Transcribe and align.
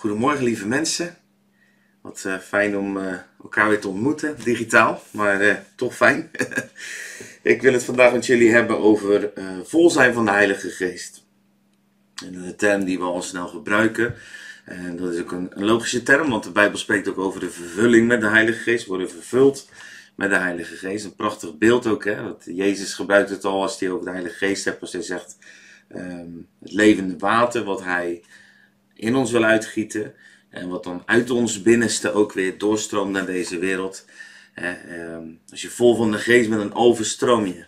Goedemorgen 0.00 0.44
lieve 0.44 0.66
mensen. 0.66 1.16
Wat 2.00 2.24
eh, 2.24 2.38
fijn 2.38 2.76
om 2.76 2.96
eh, 2.96 3.14
elkaar 3.42 3.68
weer 3.68 3.80
te 3.80 3.88
ontmoeten, 3.88 4.36
digitaal, 4.44 5.02
maar 5.10 5.40
eh, 5.40 5.56
toch 5.76 5.96
fijn. 5.96 6.30
ik 7.42 7.62
wil 7.62 7.72
het 7.72 7.84
vandaag 7.84 8.12
met 8.12 8.26
jullie 8.26 8.50
hebben 8.50 8.78
over 8.78 9.32
vol 9.64 9.90
zijn 9.90 10.12
van 10.14 10.24
de 10.24 10.30
Heilige 10.30 10.70
Geest. 10.70 11.24
En 12.24 12.34
een 12.34 12.56
term 12.56 12.84
die 12.84 12.98
we 12.98 13.04
al 13.04 13.22
snel 13.22 13.48
gebruiken. 13.48 14.14
En 14.64 14.96
dat 14.96 15.14
is 15.14 15.20
ook 15.20 15.32
een, 15.32 15.50
een, 15.50 15.64
logische 15.64 16.02
term, 16.02 16.30
want 16.30 16.44
de 16.44 16.52
Bijbel 16.52 16.78
spreekt 16.78 17.08
ook 17.08 17.18
over 17.18 17.40
de 17.40 17.50
vervulling 17.50 18.08
met 18.08 18.20
de 18.20 18.28
Heilige 18.28 18.60
Geest. 18.60 18.86
Worden 18.86 19.10
vervuld 19.10 19.68
met 20.14 20.30
de 20.30 20.36
Heilige 20.36 20.76
Geest. 20.76 21.04
Een 21.04 21.14
prachtig 21.14 21.58
beeld 21.58 21.86
ook, 21.86 22.04
hè? 22.04 22.22
Want 22.22 22.44
Jezus 22.44 22.94
gebruikt 22.94 23.30
het 23.30 23.44
al 23.44 23.62
als 23.62 23.80
hij 23.80 23.90
over 23.90 24.04
de 24.04 24.10
Heilige 24.10 24.36
Geest 24.36 24.64
hebt, 24.64 24.80
als 24.80 24.92
hij 24.92 25.02
zegt 25.02 25.36
ehm, 25.88 26.30
het 26.60 26.72
levende 26.72 27.18
water 27.18 27.64
wat 27.64 27.84
hij 27.84 28.22
in 29.00 29.14
ons 29.14 29.30
wil 29.30 29.44
uitgieten. 29.44 30.14
En 30.50 30.68
wat 30.68 30.84
dan 30.84 31.02
uit 31.06 31.30
ons 31.30 31.62
binnenste 31.62 32.12
ook 32.12 32.32
weer 32.32 32.58
doorstroomt 32.58 33.12
naar 33.12 33.26
deze 33.26 33.58
wereld. 33.58 34.04
Ehm, 34.54 35.24
als 35.50 35.62
je 35.62 35.70
vol 35.70 35.96
van 35.96 36.10
de 36.10 36.18
geest 36.18 36.48
bent, 36.48 36.60
dan 36.60 36.74
overstroom 36.74 37.46
je. 37.46 37.64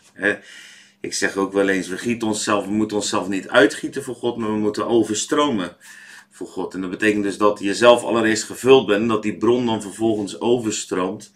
Ik 1.00 1.14
zeg 1.14 1.36
ook 1.36 1.52
wel 1.52 1.68
eens, 1.68 1.88
we 1.88 1.98
gieten 1.98 2.28
onszelf, 2.28 2.64
we 2.64 2.72
moeten 2.72 2.96
onszelf 2.96 3.28
niet 3.28 3.48
uitgieten 3.48 4.02
voor 4.02 4.14
God, 4.14 4.36
maar 4.36 4.52
we 4.52 4.58
moeten 4.58 4.86
overstromen 4.86 5.76
voor 6.30 6.46
God. 6.46 6.74
En 6.74 6.80
dat 6.80 6.90
betekent 6.90 7.22
dus 7.22 7.36
dat 7.36 7.58
je 7.58 7.74
zelf 7.74 8.02
allereerst 8.02 8.44
gevuld 8.44 8.86
bent 8.86 9.00
en 9.00 9.08
dat 9.08 9.22
die 9.22 9.36
bron 9.36 9.66
dan 9.66 9.82
vervolgens 9.82 10.40
overstroomt. 10.40 11.32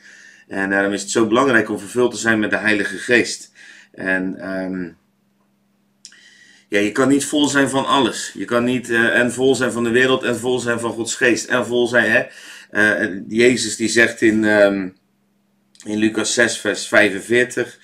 En 0.48 0.70
daarom 0.70 0.92
is 0.92 1.02
het 1.02 1.10
zo 1.10 1.26
belangrijk 1.26 1.70
om 1.70 1.78
vervuld 1.78 2.10
te 2.10 2.16
zijn 2.16 2.38
met 2.38 2.50
de 2.50 2.56
Heilige 2.56 2.98
Geest. 2.98 3.52
En 3.92 4.50
um, 4.50 4.96
ja, 6.68 6.78
je 6.78 6.92
kan 6.92 7.08
niet 7.08 7.24
vol 7.24 7.46
zijn 7.48 7.68
van 7.68 7.86
alles. 7.86 8.32
Je 8.34 8.44
kan 8.44 8.64
niet 8.64 8.90
uh, 8.90 9.18
en 9.18 9.32
vol 9.32 9.54
zijn 9.54 9.72
van 9.72 9.84
de 9.84 9.90
wereld 9.90 10.22
en 10.22 10.38
vol 10.38 10.58
zijn 10.58 10.80
van 10.80 10.92
Gods 10.92 11.14
geest. 11.14 11.46
En 11.46 11.66
vol 11.66 11.86
zijn, 11.86 12.10
hè. 12.10 12.26
Uh, 12.70 13.22
Jezus 13.28 13.76
die 13.76 13.88
zegt 13.88 14.22
in, 14.22 14.44
um, 14.44 14.96
in 15.84 15.98
Lucas 15.98 16.34
6 16.34 16.58
vers 16.58 16.88
45. 16.88 17.78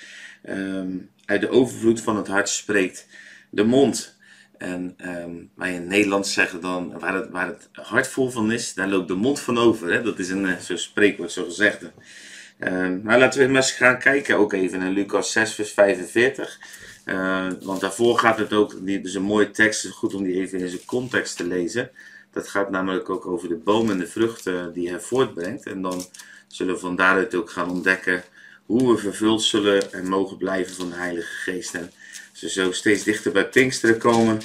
Um, 0.49 1.11
uit 1.25 1.41
de 1.41 1.51
overvloed 1.51 2.01
van 2.01 2.17
het 2.17 2.27
hart 2.27 2.49
spreekt 2.49 3.07
de 3.51 3.65
mond. 3.65 4.17
En 4.59 4.97
um, 5.07 5.51
wij 5.57 5.75
in 5.75 5.87
Nederland 5.87 6.27
zeggen 6.27 6.61
dan, 6.61 6.99
waar 6.99 7.15
het, 7.15 7.31
waar 7.31 7.47
het 7.47 7.69
hart 7.73 8.09
vol 8.09 8.31
van 8.31 8.53
is, 8.53 8.75
daar 8.75 8.89
loopt 8.89 9.09
de 9.09 9.15
mond 9.15 9.41
van 9.41 9.59
over. 9.59 9.93
Hè? 9.93 10.03
Dat 10.03 10.19
is 10.19 10.31
een 10.31 10.45
uh, 10.45 10.57
zo'n 10.59 10.79
spreekwoord, 10.79 11.33
zo 11.33 11.45
gezegd. 11.45 11.83
Um, 12.59 13.01
maar 13.05 13.19
laten 13.19 13.49
we 13.49 13.57
eens 13.57 13.73
gaan 13.73 13.99
kijken 13.99 14.37
ook 14.37 14.53
even 14.53 14.83
in 14.83 14.93
Lucas 14.93 15.33
6 15.33 15.55
vers 15.55 15.73
45. 15.73 16.59
Uh, 17.05 17.47
want 17.63 17.81
daarvoor 17.81 18.19
gaat 18.19 18.39
het 18.39 18.53
ook, 18.53 18.87
dus 18.87 19.15
een 19.15 19.23
mooie 19.23 19.51
tekst, 19.51 19.87
goed 19.87 20.15
om 20.15 20.23
die 20.23 20.35
even 20.35 20.59
in 20.59 20.69
zijn 20.69 20.85
context 20.85 21.37
te 21.37 21.47
lezen. 21.47 21.91
Dat 22.31 22.49
gaat 22.49 22.71
namelijk 22.71 23.11
ook 23.11 23.27
over 23.27 23.49
de 23.49 23.57
boom 23.57 23.91
en 23.91 23.99
de 23.99 24.07
vruchten 24.07 24.73
die 24.73 24.89
hij 24.89 25.01
voortbrengt. 25.01 25.67
En 25.67 25.83
dan 25.83 26.05
zullen 26.47 26.75
we 26.75 26.81
van 26.81 26.97
daaruit 26.97 27.35
ook 27.35 27.51
gaan 27.51 27.71
ontdekken 27.71 28.25
hoe 28.67 28.93
we 28.93 28.99
vervuld 28.99 29.43
zullen 29.43 29.93
en 29.93 30.09
mogen 30.09 30.37
blijven 30.37 30.75
van 30.75 30.89
de 30.89 30.95
Heilige 30.95 31.35
Geest. 31.35 31.75
En 31.75 31.93
als 32.31 32.41
we 32.41 32.51
zo 32.51 32.73
steeds 32.73 33.05
dichter 33.05 33.33
bij 33.33 33.49
Pinksteren 33.49 33.99
komen, 33.99 34.41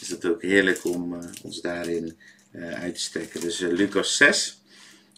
is 0.00 0.08
het 0.08 0.26
ook 0.26 0.42
heerlijk 0.42 0.84
om 0.84 1.14
uh, 1.14 1.20
ons 1.42 1.60
daarin 1.60 2.16
uh, 2.52 2.72
uit 2.72 2.94
te 2.94 3.00
strekken. 3.00 3.40
Dus 3.40 3.58
Lucas 3.58 4.16
6, 4.16 4.62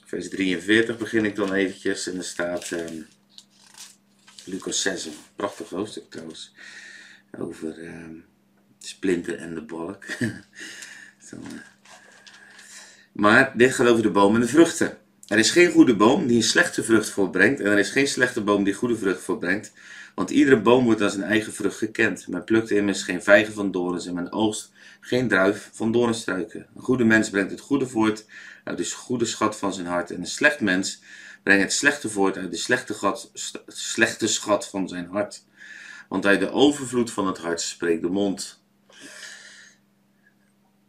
vers 0.04 0.28
43 0.28 0.98
begin 0.98 1.24
ik 1.24 1.36
dan 1.36 1.52
eventjes. 1.52 2.06
En 2.06 2.16
er 2.16 2.24
staat 2.24 2.70
um, 2.70 3.06
Lucas 4.44 4.82
6, 4.82 5.04
een 5.04 5.12
prachtig 5.36 5.68
hoofdstuk 5.68 6.10
trouwens 6.10 6.52
over 7.38 7.78
uh, 7.78 7.92
Splinter 8.78 9.38
en 9.38 9.54
de 9.54 9.62
balk. 9.62 10.04
Uh. 11.34 11.38
Maar 13.12 13.52
dit 13.56 13.74
gaat 13.74 13.86
over 13.86 14.02
de 14.02 14.10
boom 14.10 14.34
en 14.34 14.40
de 14.40 14.48
vruchten. 14.48 14.98
Er 15.26 15.38
is 15.38 15.50
geen 15.50 15.70
goede 15.70 15.96
boom 15.96 16.26
die 16.26 16.36
een 16.36 16.42
slechte 16.42 16.84
vrucht 16.84 17.08
voortbrengt 17.08 17.60
en 17.60 17.70
er 17.70 17.78
is 17.78 17.90
geen 17.90 18.08
slechte 18.08 18.40
boom 18.40 18.64
die 18.64 18.74
goede 18.74 18.96
vrucht 18.96 19.22
voortbrengt. 19.22 19.72
Want 20.14 20.30
iedere 20.30 20.60
boom 20.60 20.84
wordt 20.84 21.00
als 21.00 21.12
zijn 21.12 21.24
eigen 21.24 21.52
vrucht 21.52 21.76
gekend. 21.76 22.28
Men 22.28 22.44
plukt 22.44 22.70
immers 22.70 23.02
geen 23.02 23.22
vijgen 23.22 23.52
van 23.54 23.70
dorens 23.70 24.06
en 24.06 24.14
men 24.14 24.32
oogst 24.32 24.72
geen 25.00 25.28
druif 25.28 25.70
van 25.72 25.92
doornstruiken. 25.92 26.66
Een 26.74 26.82
goede 26.82 27.04
mens 27.04 27.30
brengt 27.30 27.50
het 27.50 27.60
goede 27.60 27.86
voort 27.86 28.24
uit 28.64 28.78
de 28.78 28.90
goede 28.90 29.24
schat 29.24 29.56
van 29.56 29.74
zijn 29.74 29.86
hart. 29.86 30.10
En 30.10 30.20
een 30.20 30.26
slecht 30.26 30.60
mens 30.60 31.02
brengt 31.42 31.62
het 31.62 31.72
slechte 31.72 32.08
voort 32.08 32.36
uit 32.36 32.50
de 32.50 32.56
slechte, 32.56 32.94
gat, 32.94 33.30
slechte 33.66 34.26
schat 34.26 34.68
van 34.68 34.88
zijn 34.88 35.06
hart. 35.06 35.44
Want 36.12 36.26
uit 36.26 36.40
de 36.40 36.50
overvloed 36.50 37.10
van 37.10 37.26
het 37.26 37.38
hart 37.38 37.60
spreekt 37.60 38.02
de 38.02 38.08
mond. 38.08 38.62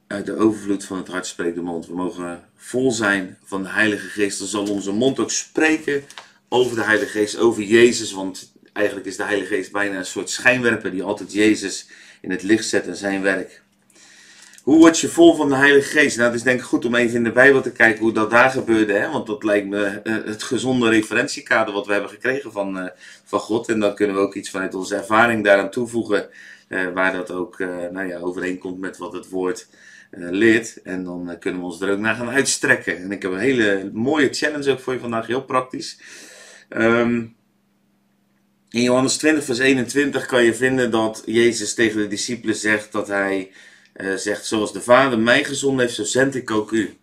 Uit 0.08 0.26
de 0.26 0.36
overvloed 0.36 0.86
van 0.86 0.98
het 0.98 1.08
hart 1.08 1.26
spreekt 1.26 1.56
de 1.56 1.62
mond. 1.62 1.88
We 1.88 1.96
mogen 1.96 2.50
vol 2.56 2.92
zijn 2.92 3.38
van 3.44 3.64
de 3.64 3.70
Heilige 3.70 4.08
Geest. 4.08 4.40
Dan 4.40 4.48
zal 4.48 4.68
onze 4.68 4.92
mond 4.92 5.20
ook 5.20 5.32
spreken 5.32 6.04
over 6.50 6.76
de 6.76 6.84
Heilige 6.84 7.12
Geest, 7.12 7.38
over 7.38 7.64
Jezus. 7.64 8.12
Want 8.12 8.54
eigenlijk 8.74 9.08
is 9.08 9.18
de 9.18 9.24
Heilige 9.24 9.56
Geest 9.56 9.72
bijna 9.72 9.98
een 9.98 10.06
soort 10.06 10.30
schijnwerper 10.30 10.92
die 10.92 11.04
altijd 11.04 11.34
Jezus 11.34 11.88
in 12.22 12.32
het 12.32 12.44
licht 12.44 12.66
zet 12.66 12.88
en 12.88 12.96
zijn 12.96 13.22
werk. 13.22 13.63
Hoe 14.64 14.78
word 14.78 15.00
je 15.00 15.08
vol 15.08 15.36
van 15.36 15.50
de 15.50 15.56
Heilige 15.56 15.90
Geest? 15.90 16.18
Nou, 16.18 16.30
het 16.30 16.38
is 16.38 16.44
denk 16.44 16.60
ik 16.60 16.66
goed 16.66 16.86
om 16.86 16.96
even 16.96 17.16
in 17.16 17.24
de 17.24 17.32
Bijbel 17.32 17.62
te 17.62 17.72
kijken 17.72 18.02
hoe 18.02 18.12
dat 18.14 18.30
daar 18.30 18.50
gebeurde. 18.50 18.94
Hè? 18.94 19.10
Want 19.10 19.28
dat 19.28 19.44
lijkt 19.44 19.68
me 19.68 20.02
uh, 20.04 20.16
het 20.26 20.44
gezonde 20.44 20.90
referentiekader 20.90 21.74
wat 21.74 21.86
we 21.86 21.92
hebben 21.92 22.10
gekregen 22.10 22.52
van, 22.52 22.78
uh, 22.78 22.88
van 23.24 23.40
God. 23.40 23.70
En 23.70 23.80
dan 23.80 23.96
kunnen 23.96 24.16
we 24.16 24.22
ook 24.22 24.36
iets 24.36 24.50
vanuit 24.50 24.76
onze 24.76 24.96
ervaring 24.96 25.44
daaraan 25.44 25.70
toevoegen. 25.70 26.30
Uh, 26.70 26.94
waar 26.94 27.14
dat 27.14 27.32
ook 27.32 27.60
nou 27.92 28.08
ja, 28.08 28.20
overeenkomt 28.20 28.80
met 28.80 28.98
wat 28.98 29.14
het 29.14 29.30
woord 29.30 29.68
leert. 30.10 30.82
En 30.82 31.04
dan 31.04 31.36
kunnen 31.40 31.60
we 31.60 31.66
ons 31.66 31.82
er 31.82 31.92
ook 31.92 32.00
naar 32.00 32.16
gaan 32.16 32.30
uitstrekken. 32.30 32.98
En 32.98 33.12
ik 33.12 33.22
heb 33.22 33.32
een 33.32 33.38
hele 33.38 33.90
mooie 33.94 34.34
challenge 34.34 34.72
ook 34.72 34.80
voor 34.80 34.94
je 34.94 35.00
vandaag, 35.00 35.28
heel 35.28 35.44
praktisch. 35.44 36.00
Um, 36.70 37.36
in 38.70 38.82
Johannes 38.82 39.18
20, 39.18 39.44
vers 39.44 39.60
21 39.60 40.26
kan 40.26 40.44
je 40.44 40.54
vinden 40.54 40.92
dat 40.92 41.24
Jezus 41.26 41.74
tegen 41.74 41.98
de 41.98 42.08
discipelen 42.08 42.56
zegt 42.56 42.92
dat 42.92 43.08
hij 43.08 43.52
uh, 43.96 44.14
zegt, 44.16 44.46
zoals 44.46 44.74
de 44.74 44.82
Vader 44.82 45.20
mij 45.20 45.44
gezonden 45.44 45.86
heeft, 45.86 45.96
zo 45.96 46.04
zend 46.04 46.36
ik 46.36 46.52
ook 46.52 46.72
u. 46.72 46.98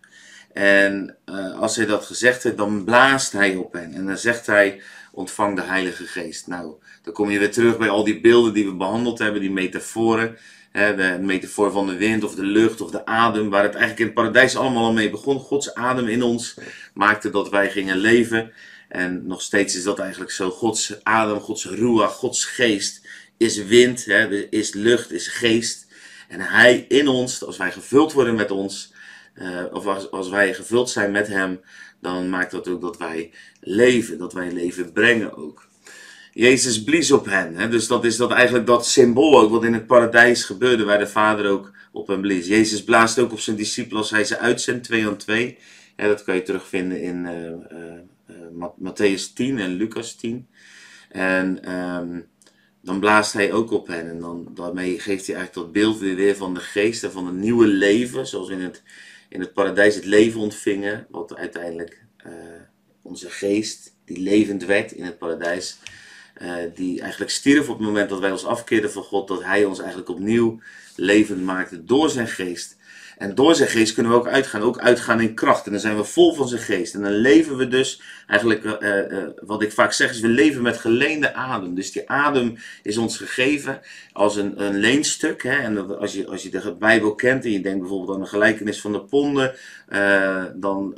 En 0.53 1.15
uh, 1.25 1.59
als 1.59 1.75
hij 1.75 1.85
dat 1.85 2.05
gezegd 2.05 2.43
heeft, 2.43 2.57
dan 2.57 2.83
blaast 2.83 3.31
hij 3.31 3.55
op 3.55 3.73
hen. 3.73 3.93
En 3.93 4.05
dan 4.05 4.17
zegt 4.17 4.45
hij, 4.45 4.81
ontvang 5.11 5.55
de 5.55 5.61
Heilige 5.61 6.05
Geest. 6.05 6.47
Nou, 6.47 6.73
dan 7.03 7.13
kom 7.13 7.29
je 7.29 7.39
weer 7.39 7.51
terug 7.51 7.77
bij 7.77 7.89
al 7.89 8.03
die 8.03 8.21
beelden 8.21 8.53
die 8.53 8.65
we 8.65 8.75
behandeld 8.75 9.19
hebben, 9.19 9.41
die 9.41 9.51
metaforen. 9.51 10.37
Hè, 10.71 10.95
de 10.95 11.17
metafoor 11.21 11.71
van 11.71 11.87
de 11.87 11.95
wind 11.95 12.23
of 12.23 12.35
de 12.35 12.43
lucht 12.43 12.81
of 12.81 12.91
de 12.91 13.05
adem, 13.05 13.49
waar 13.49 13.63
het 13.63 13.75
eigenlijk 13.75 13.99
in 13.99 14.05
het 14.05 14.15
paradijs 14.15 14.55
allemaal 14.55 14.85
al 14.85 14.93
mee 14.93 15.09
begon. 15.09 15.39
Gods 15.39 15.73
adem 15.73 16.07
in 16.07 16.23
ons 16.23 16.57
maakte 16.93 17.29
dat 17.29 17.49
wij 17.49 17.71
gingen 17.71 17.97
leven. 17.97 18.51
En 18.89 19.27
nog 19.27 19.41
steeds 19.41 19.75
is 19.75 19.83
dat 19.83 19.99
eigenlijk 19.99 20.31
zo. 20.31 20.49
Gods 20.49 21.03
adem, 21.03 21.39
Gods 21.39 21.65
ruach, 21.65 22.13
Gods 22.13 22.45
geest 22.45 23.01
is 23.37 23.63
wind, 23.63 24.05
hè, 24.05 24.49
is 24.49 24.73
lucht, 24.73 25.11
is 25.11 25.27
geest. 25.27 25.87
En 26.31 26.39
Hij 26.39 26.85
in 26.87 27.07
ons, 27.07 27.45
als 27.45 27.57
wij 27.57 27.71
gevuld 27.71 28.13
worden 28.13 28.35
met 28.35 28.51
ons, 28.51 28.93
uh, 29.35 29.63
of 29.71 29.85
als, 29.85 30.11
als 30.11 30.29
wij 30.29 30.53
gevuld 30.53 30.89
zijn 30.89 31.11
met 31.11 31.27
Hem, 31.27 31.61
dan 32.01 32.29
maakt 32.29 32.51
dat 32.51 32.67
ook 32.67 32.81
dat 32.81 32.97
wij 32.97 33.31
leven, 33.59 34.17
dat 34.17 34.33
wij 34.33 34.51
leven 34.51 34.91
brengen 34.91 35.37
ook. 35.37 35.69
Jezus 36.33 36.83
blies 36.83 37.11
op 37.11 37.25
hen. 37.25 37.55
Hè? 37.55 37.69
Dus 37.69 37.87
dat 37.87 38.05
is 38.05 38.17
dat 38.17 38.31
eigenlijk 38.31 38.65
dat 38.65 38.87
symbool 38.87 39.39
ook 39.39 39.51
wat 39.51 39.63
in 39.63 39.73
het 39.73 39.87
paradijs 39.87 40.43
gebeurde, 40.43 40.83
waar 40.83 40.99
de 40.99 41.07
Vader 41.07 41.49
ook 41.49 41.71
op 41.91 42.07
hem 42.07 42.21
blies. 42.21 42.47
Jezus 42.47 42.83
blaast 42.83 43.19
ook 43.19 43.31
op 43.31 43.39
zijn 43.39 43.55
discipelen 43.55 44.01
als 44.01 44.11
hij 44.11 44.23
ze 44.23 44.37
uitzendt, 44.37 44.83
twee 44.83 45.07
aan 45.07 45.17
twee. 45.17 45.57
Dat 45.95 46.23
kan 46.23 46.35
je 46.35 46.41
terugvinden 46.41 47.01
in 47.01 47.25
uh, 47.25 48.37
uh, 48.37 48.65
Matthäus 48.83 49.33
10 49.33 49.59
en 49.59 49.73
Lucas 49.73 50.15
10. 50.15 50.47
En 51.09 51.71
um, 51.71 52.27
dan 52.81 52.99
blaast 52.99 53.33
hij 53.33 53.51
ook 53.51 53.71
op 53.71 53.87
hen. 53.87 54.09
En 54.09 54.19
dan, 54.19 54.47
daarmee 54.55 54.99
geeft 54.99 55.27
hij 55.27 55.35
eigenlijk 55.35 55.53
dat 55.53 55.71
beeld 55.71 55.99
weer 55.99 56.35
van 56.35 56.53
de 56.53 56.59
geest 56.59 57.03
en 57.03 57.11
van 57.11 57.27
een 57.27 57.39
nieuwe 57.39 57.67
leven. 57.67 58.27
Zoals 58.27 58.47
we 58.47 58.53
in 58.53 58.61
het, 58.61 58.83
in 59.29 59.39
het 59.39 59.53
paradijs 59.53 59.95
het 59.95 60.05
leven 60.05 60.39
ontvingen. 60.39 61.07
Wat 61.09 61.35
uiteindelijk 61.35 62.03
uh, 62.25 62.33
onze 63.01 63.29
geest, 63.29 63.95
die 64.05 64.19
levend 64.19 64.65
werd 64.65 64.91
in 64.91 65.03
het 65.03 65.17
paradijs. 65.17 65.77
Uh, 66.41 66.55
die 66.75 67.01
eigenlijk 67.01 67.31
stierf 67.31 67.69
op 67.69 67.77
het 67.77 67.87
moment 67.87 68.09
dat 68.09 68.19
wij 68.19 68.31
ons 68.31 68.45
afkeerden 68.45 68.91
van 68.91 69.03
God. 69.03 69.27
Dat 69.27 69.43
hij 69.43 69.65
ons 69.65 69.79
eigenlijk 69.79 70.09
opnieuw 70.09 70.59
levend 70.95 71.43
maakte 71.43 71.83
door 71.83 72.09
zijn 72.09 72.27
geest. 72.27 72.77
En 73.21 73.35
door 73.35 73.55
zijn 73.55 73.69
geest 73.69 73.93
kunnen 73.93 74.11
we 74.11 74.17
ook 74.17 74.27
uitgaan, 74.27 74.61
ook 74.61 74.79
uitgaan 74.79 75.21
in 75.21 75.33
kracht. 75.33 75.65
En 75.65 75.71
dan 75.71 75.81
zijn 75.81 75.97
we 75.97 76.03
vol 76.03 76.33
van 76.33 76.47
zijn 76.47 76.61
geest. 76.61 76.93
En 76.93 77.01
dan 77.01 77.11
leven 77.11 77.57
we 77.57 77.67
dus, 77.67 78.01
eigenlijk 78.27 78.63
uh, 78.63 78.97
uh, 79.11 79.23
wat 79.41 79.61
ik 79.61 79.71
vaak 79.71 79.93
zeg 79.93 80.09
is, 80.09 80.19
we 80.19 80.27
leven 80.27 80.61
met 80.61 80.77
geleende 80.77 81.33
adem. 81.33 81.75
Dus 81.75 81.91
die 81.91 82.09
adem 82.09 82.57
is 82.83 82.97
ons 82.97 83.17
gegeven 83.17 83.81
als 84.13 84.35
een, 84.35 84.63
een 84.63 84.75
leenstuk. 84.75 85.43
Hè? 85.43 85.55
En 85.55 85.97
als, 85.99 86.13
je, 86.13 86.27
als 86.27 86.43
je 86.43 86.49
de 86.49 86.75
Bijbel 86.79 87.15
kent 87.15 87.45
en 87.45 87.51
je 87.51 87.61
denkt 87.61 87.79
bijvoorbeeld 87.79 88.15
aan 88.15 88.23
de 88.23 88.29
gelijkenis 88.29 88.81
van 88.81 88.91
de 88.91 89.01
ponden, 89.01 89.55
dan, 90.55 90.97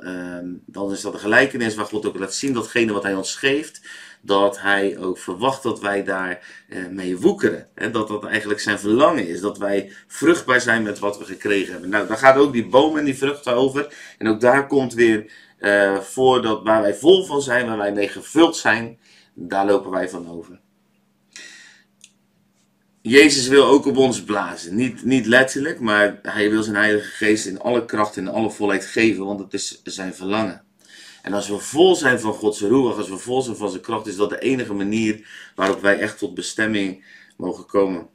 dan 0.65 0.91
is 0.91 1.01
dat 1.01 1.13
een 1.13 1.19
gelijkenis 1.19 1.75
waar 1.75 1.85
God 1.85 2.05
ook 2.05 2.19
laat 2.19 2.33
zien 2.33 2.53
datgene 2.53 2.93
wat 2.93 3.03
hij 3.03 3.15
ons 3.15 3.35
geeft 3.35 3.81
dat 4.25 4.61
hij 4.61 4.97
ook 4.97 5.17
verwacht 5.17 5.63
dat 5.63 5.79
wij 5.79 6.03
daar 6.03 6.65
eh, 6.69 6.87
mee 6.87 7.17
woekeren. 7.17 7.67
Dat 7.91 8.07
dat 8.07 8.25
eigenlijk 8.25 8.59
zijn 8.59 8.79
verlangen 8.79 9.27
is. 9.27 9.41
Dat 9.41 9.57
wij 9.57 9.91
vruchtbaar 10.07 10.61
zijn 10.61 10.83
met 10.83 10.99
wat 10.99 11.17
we 11.17 11.25
gekregen 11.25 11.71
hebben. 11.71 11.89
Nou, 11.89 12.07
daar 12.07 12.17
gaat 12.17 12.37
ook 12.37 12.53
die 12.53 12.67
boom 12.67 12.97
en 12.97 13.05
die 13.05 13.17
vruchten 13.17 13.53
over. 13.53 13.95
En 14.17 14.27
ook 14.27 14.41
daar 14.41 14.67
komt 14.67 14.93
weer 14.93 15.31
uh, 15.59 15.97
voor 15.99 16.41
dat 16.41 16.63
waar 16.63 16.81
wij 16.81 16.95
vol 16.95 17.25
van 17.25 17.41
zijn, 17.41 17.67
waar 17.67 17.77
wij 17.77 17.93
mee 17.93 18.07
gevuld 18.07 18.55
zijn, 18.55 18.99
daar 19.33 19.65
lopen 19.65 19.91
wij 19.91 20.09
van 20.09 20.29
over. 20.29 20.59
Jezus 23.01 23.47
wil 23.47 23.65
ook 23.65 23.85
op 23.85 23.97
ons 23.97 24.23
blazen. 24.23 24.75
Niet, 24.75 25.03
niet 25.03 25.25
letterlijk, 25.25 25.79
maar 25.79 26.19
hij 26.21 26.49
wil 26.49 26.63
zijn 26.63 26.75
Heilige 26.75 27.09
Geest 27.09 27.45
in 27.45 27.59
alle 27.59 27.85
kracht 27.85 28.17
en 28.17 28.27
alle 28.27 28.51
volheid 28.51 28.85
geven, 28.85 29.25
want 29.25 29.39
het 29.39 29.53
is 29.53 29.81
zijn 29.83 30.13
verlangen. 30.13 30.63
En 31.23 31.33
als 31.33 31.47
we 31.47 31.59
vol 31.59 31.95
zijn 31.95 32.19
van 32.19 32.33
Gods 32.33 32.61
roer, 32.61 32.93
als 32.93 33.09
we 33.09 33.17
vol 33.17 33.41
zijn 33.41 33.55
van 33.55 33.69
zijn 33.69 33.81
kracht, 33.81 34.07
is 34.07 34.15
dat 34.15 34.29
de 34.29 34.39
enige 34.39 34.73
manier 34.73 35.27
waarop 35.55 35.81
wij 35.81 35.99
echt 35.99 36.17
tot 36.17 36.33
bestemming 36.33 37.05
mogen 37.37 37.65
komen. 37.65 38.07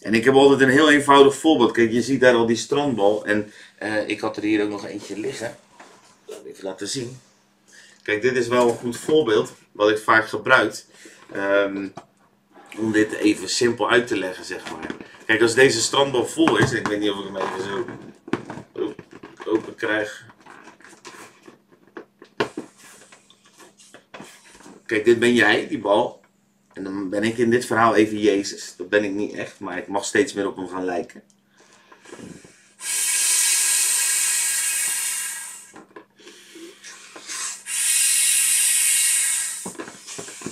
En 0.00 0.14
ik 0.14 0.24
heb 0.24 0.34
altijd 0.34 0.60
een 0.60 0.68
heel 0.68 0.90
eenvoudig 0.90 1.34
voorbeeld. 1.34 1.72
Kijk, 1.72 1.92
je 1.92 2.02
ziet 2.02 2.20
daar 2.20 2.34
al 2.34 2.46
die 2.46 2.56
strandbal. 2.56 3.26
En 3.26 3.52
uh, 3.82 4.08
ik 4.08 4.20
had 4.20 4.36
er 4.36 4.42
hier 4.42 4.62
ook 4.62 4.70
nog 4.70 4.86
eentje 4.86 5.18
liggen. 5.18 5.56
Even 6.46 6.64
laten 6.64 6.88
zien. 6.88 7.18
Kijk, 8.02 8.22
dit 8.22 8.36
is 8.36 8.48
wel 8.48 8.68
een 8.68 8.76
goed 8.76 8.96
voorbeeld 8.96 9.52
wat 9.72 9.90
ik 9.90 9.98
vaak 9.98 10.28
gebruik. 10.28 10.84
Um, 11.36 11.92
om 12.78 12.92
dit 12.92 13.12
even 13.12 13.48
simpel 13.48 13.90
uit 13.90 14.06
te 14.06 14.16
leggen, 14.16 14.44
zeg 14.44 14.70
maar. 14.70 14.86
Kijk, 15.26 15.42
als 15.42 15.54
deze 15.54 15.80
strandbal 15.80 16.26
vol 16.26 16.58
is, 16.58 16.72
ik 16.72 16.86
weet 16.86 17.00
niet 17.00 17.10
of 17.10 17.18
ik 17.18 17.24
hem 17.24 17.36
even 17.36 17.64
zo 17.64 17.86
open 19.46 19.74
krijg. 19.74 20.24
Kijk, 24.86 25.04
dit 25.04 25.18
ben 25.18 25.34
jij, 25.34 25.68
die 25.68 25.78
bal. 25.78 26.20
En 26.72 26.84
dan 26.84 27.10
ben 27.10 27.22
ik 27.22 27.38
in 27.38 27.50
dit 27.50 27.66
verhaal 27.66 27.94
even 27.94 28.18
Jezus. 28.18 28.74
Dat 28.76 28.88
ben 28.88 29.04
ik 29.04 29.10
niet 29.10 29.32
echt, 29.32 29.60
maar 29.60 29.78
ik 29.78 29.88
mag 29.88 30.04
steeds 30.04 30.32
meer 30.32 30.46
op 30.46 30.56
hem 30.56 30.68
gaan 30.68 30.84
lijken. 30.84 31.22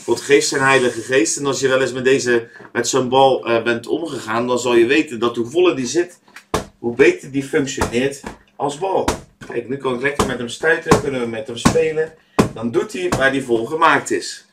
God 0.04 0.20
geeft 0.20 0.48
zijn 0.48 0.62
Heilige 0.62 1.00
Geest. 1.00 1.36
En 1.36 1.46
als 1.46 1.60
je 1.60 1.68
wel 1.68 1.80
eens 1.80 1.92
met, 1.92 2.04
deze, 2.04 2.48
met 2.72 2.88
zo'n 2.88 3.08
bal 3.08 3.48
uh, 3.48 3.62
bent 3.62 3.86
omgegaan, 3.86 4.46
dan 4.46 4.58
zal 4.58 4.74
je 4.74 4.86
weten 4.86 5.18
dat 5.18 5.36
hoe 5.36 5.46
voller 5.46 5.76
die 5.76 5.86
zit, 5.86 6.18
hoe 6.78 6.94
beter 6.94 7.30
die 7.30 7.44
functioneert 7.44 8.20
als 8.56 8.78
bal. 8.78 9.08
Kijk, 9.46 9.68
nu 9.68 9.76
kan 9.76 9.94
ik 9.94 10.00
lekker 10.00 10.26
met 10.26 10.38
hem 10.38 10.48
stuiten, 10.48 11.00
kunnen 11.00 11.20
we 11.20 11.26
met 11.26 11.46
hem 11.46 11.56
spelen. 11.56 12.14
Dan 12.54 12.70
doet 12.70 12.92
hij 12.92 13.08
waar 13.08 13.30
hij 13.30 13.42
vol 13.42 13.66
gemaakt 13.66 14.10
is. 14.10 14.46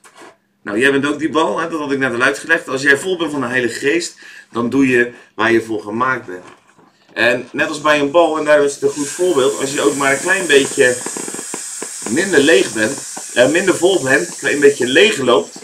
Nou, 0.61 0.79
jij 0.79 0.91
bent 0.91 1.05
ook 1.05 1.19
die 1.19 1.29
bal, 1.29 1.59
hè? 1.59 1.69
dat 1.69 1.79
had 1.79 1.91
ik 1.91 1.99
net 1.99 2.13
al 2.13 2.21
uitgelegd. 2.21 2.67
Als 2.67 2.81
jij 2.81 2.97
vol 2.97 3.17
bent 3.17 3.31
van 3.31 3.41
de 3.41 3.47
Heilige 3.47 3.79
Geest, 3.79 4.15
dan 4.51 4.69
doe 4.69 4.87
je 4.87 5.11
waar 5.35 5.51
je 5.51 5.61
voor 5.61 5.81
gemaakt 5.81 6.25
bent. 6.25 6.43
En 7.13 7.47
net 7.51 7.67
als 7.67 7.81
bij 7.81 7.99
een 7.99 8.11
bal, 8.11 8.37
en 8.37 8.45
daar 8.45 8.63
is 8.63 8.73
het 8.73 8.81
een 8.81 8.89
goed 8.89 9.07
voorbeeld, 9.07 9.59
als 9.59 9.73
je 9.73 9.81
ook 9.81 9.95
maar 9.95 10.11
een 10.11 10.19
klein 10.19 10.47
beetje 10.47 10.95
minder 12.09 12.39
leeg 12.39 12.73
bent, 12.73 12.97
uh, 13.35 13.49
minder 13.49 13.75
vol 13.75 14.03
bent, 14.03 14.27
een 14.27 14.37
klein 14.37 14.59
beetje 14.59 14.87
leeg 14.87 15.17
loopt. 15.17 15.57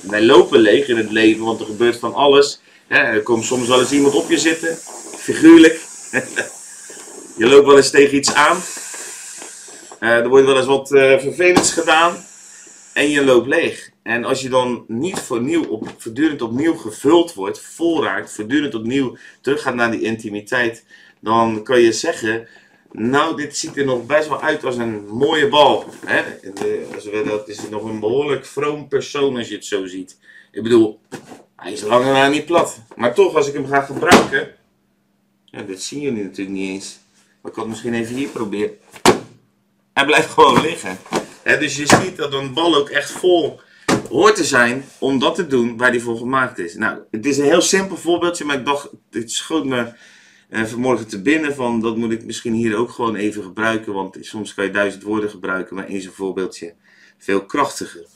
Wij 0.00 0.22
lopen 0.22 0.60
leeg 0.60 0.88
in 0.88 0.96
het 0.96 1.10
leven, 1.10 1.44
want 1.44 1.60
er 1.60 1.66
gebeurt 1.66 1.98
van 1.98 2.14
alles. 2.14 2.60
er 2.88 3.22
komt 3.22 3.44
soms 3.44 3.68
wel 3.68 3.80
eens 3.80 3.92
iemand 3.92 4.14
op 4.14 4.30
je 4.30 4.38
zitten, 4.38 4.78
figuurlijk. 5.16 5.80
je 7.38 7.46
loopt 7.46 7.66
wel 7.66 7.76
eens 7.76 7.90
tegen 7.90 8.16
iets 8.16 8.34
aan. 8.34 8.62
Uh, 10.00 10.08
er 10.08 10.28
wordt 10.28 10.46
wel 10.46 10.56
eens 10.56 10.66
wat 10.66 10.90
uh, 10.90 11.18
vervelends 11.18 11.72
gedaan. 11.72 12.16
En 12.94 13.10
je 13.10 13.24
loopt 13.24 13.46
leeg. 13.46 13.90
En 14.02 14.24
als 14.24 14.40
je 14.40 14.48
dan 14.48 14.84
niet 14.88 15.24
op, 15.68 15.94
voortdurend 15.96 16.42
opnieuw 16.42 16.74
gevuld 16.74 17.34
wordt, 17.34 17.60
vol 17.60 18.04
raakt, 18.04 18.32
voortdurend 18.32 18.74
opnieuw 18.74 19.16
teruggaat 19.40 19.74
naar 19.74 19.90
die 19.90 20.00
intimiteit, 20.00 20.84
dan 21.20 21.62
kan 21.62 21.80
je 21.80 21.92
zeggen 21.92 22.48
nou, 22.92 23.36
dit 23.36 23.56
ziet 23.56 23.76
er 23.76 23.84
nog 23.84 24.06
best 24.06 24.28
wel 24.28 24.42
uit 24.42 24.64
als 24.64 24.76
een 24.76 25.06
mooie 25.06 25.48
bal. 25.48 25.84
Hè? 26.06 26.22
Dat 27.24 27.48
is 27.48 27.68
nog 27.70 27.84
een 27.84 28.00
behoorlijk 28.00 28.46
vroom 28.46 28.88
persoon 28.88 29.36
als 29.36 29.48
je 29.48 29.54
het 29.54 29.64
zo 29.64 29.86
ziet. 29.86 30.18
Ik 30.52 30.62
bedoel, 30.62 31.00
hij 31.56 31.72
is 31.72 31.82
langer 31.82 32.12
na 32.12 32.28
niet 32.28 32.46
plat. 32.46 32.80
Maar 32.96 33.14
toch, 33.14 33.34
als 33.34 33.48
ik 33.48 33.54
hem 33.54 33.66
ga 33.66 33.80
gebruiken. 33.80 34.54
Ja, 35.44 35.62
dit 35.62 35.82
zien 35.82 36.00
jullie 36.00 36.22
natuurlijk 36.22 36.56
niet 36.56 36.70
eens. 36.70 36.98
Maar 37.40 37.50
ik 37.50 37.52
kan 37.52 37.62
het 37.62 37.68
misschien 37.68 37.94
even 37.94 38.14
hier 38.14 38.28
proberen. 38.28 38.78
Hij 39.98 40.06
blijft 40.06 40.30
gewoon 40.30 40.60
liggen. 40.60 40.98
dus 41.42 41.76
je 41.76 41.86
ziet 41.86 42.16
dat 42.16 42.32
een 42.32 42.52
bal 42.52 42.76
ook 42.76 42.88
echt 42.88 43.10
vol 43.10 43.60
hoort 44.08 44.36
te 44.36 44.44
zijn 44.44 44.84
om 44.98 45.18
dat 45.18 45.34
te 45.34 45.46
doen 45.46 45.76
waar 45.76 45.92
die 45.92 46.02
voor 46.02 46.16
gemaakt 46.16 46.58
is. 46.58 46.74
Nou, 46.74 46.98
het 47.10 47.26
is 47.26 47.38
een 47.38 47.44
heel 47.44 47.60
simpel 47.60 47.96
voorbeeldje, 47.96 48.44
maar 48.44 48.58
ik 48.58 48.64
dacht, 48.64 48.88
dit 49.10 49.30
schoot 49.30 49.64
me 49.64 49.92
uh, 50.50 50.64
vanmorgen 50.64 51.08
te 51.08 51.22
binnen 51.22 51.54
van 51.54 51.80
dat 51.80 51.96
moet 51.96 52.12
ik 52.12 52.24
misschien 52.24 52.52
hier 52.52 52.76
ook 52.76 52.90
gewoon 52.90 53.14
even 53.14 53.42
gebruiken. 53.42 53.92
Want 53.92 54.16
soms 54.20 54.54
kan 54.54 54.64
je 54.64 54.70
duizend 54.70 55.02
woorden 55.02 55.30
gebruiken, 55.30 55.76
maar 55.76 55.86
één 55.86 56.02
zo'n 56.02 56.12
voorbeeldje 56.12 56.74
veel 57.18 57.44
krachtiger. 57.44 58.06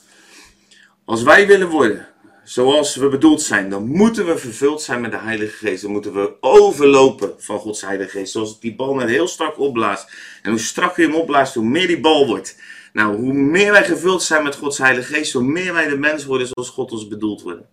Als 1.05 1.23
wij 1.23 1.47
willen 1.47 1.69
worden 1.69 2.07
zoals 2.43 2.95
we 2.95 3.07
bedoeld 3.07 3.41
zijn, 3.41 3.69
dan 3.69 3.87
moeten 3.87 4.25
we 4.25 4.37
vervuld 4.37 4.81
zijn 4.81 5.01
met 5.01 5.11
de 5.11 5.17
Heilige 5.17 5.65
Geest. 5.65 5.81
Dan 5.81 5.91
moeten 5.91 6.13
we 6.13 6.33
overlopen 6.39 7.33
van 7.37 7.59
Gods 7.59 7.81
Heilige 7.81 8.09
Geest. 8.09 8.31
Zoals 8.31 8.59
die 8.59 8.75
bal 8.75 8.95
net 8.95 9.09
heel 9.09 9.27
strak 9.27 9.59
opblaast. 9.59 10.11
En 10.41 10.49
hoe 10.49 10.59
strakker 10.59 11.03
je 11.03 11.09
hem 11.09 11.19
opblaast, 11.19 11.53
hoe 11.53 11.65
meer 11.65 11.87
die 11.87 11.99
bal 11.99 12.27
wordt. 12.27 12.57
Nou, 12.93 13.15
hoe 13.15 13.33
meer 13.33 13.71
wij 13.71 13.83
gevuld 13.83 14.23
zijn 14.23 14.43
met 14.43 14.55
Gods 14.55 14.77
Heilige 14.77 15.13
Geest, 15.13 15.33
hoe 15.33 15.43
meer 15.43 15.73
wij 15.73 15.87
de 15.87 15.97
mens 15.97 16.25
worden 16.25 16.47
zoals 16.47 16.69
God 16.69 16.91
ons 16.91 17.07
bedoeld 17.07 17.41
worden. 17.41 17.65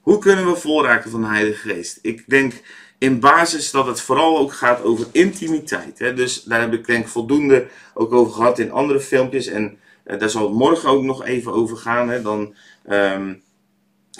Hoe 0.00 0.18
kunnen 0.18 0.46
we 0.46 0.56
voorraken 0.56 1.10
van 1.10 1.20
de 1.20 1.26
Heilige 1.26 1.68
Geest? 1.68 1.98
Ik 2.02 2.24
denk 2.26 2.52
in 2.98 3.20
basis 3.20 3.70
dat 3.70 3.86
het 3.86 4.00
vooral 4.00 4.38
ook 4.38 4.52
gaat 4.52 4.82
over 4.82 5.06
intimiteit. 5.12 5.98
Hè? 5.98 6.14
Dus 6.14 6.42
daar 6.42 6.60
heb 6.60 6.72
ik 6.72 6.86
denk 6.86 7.08
voldoende 7.08 7.66
ook 7.94 8.12
over 8.12 8.32
gehad 8.32 8.58
in 8.58 8.72
andere 8.72 9.00
filmpjes. 9.00 9.46
En 9.46 9.78
uh, 10.06 10.18
daar 10.18 10.30
zal 10.30 10.42
het 10.42 10.52
morgen 10.52 10.88
ook 10.88 11.02
nog 11.02 11.24
even 11.24 11.52
over 11.52 11.76
gaan. 11.76 12.08
Hè? 12.08 12.22
Dan 12.22 12.54
um, 12.90 13.42